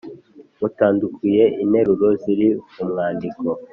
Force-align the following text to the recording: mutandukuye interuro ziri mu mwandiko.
mutandukuye 0.59 1.43
interuro 1.63 2.07
ziri 2.21 2.47
mu 2.75 2.83
mwandiko. 2.89 3.45